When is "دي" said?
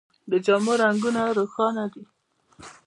1.93-2.03